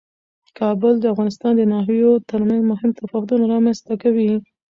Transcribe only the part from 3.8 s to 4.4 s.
ته کوي.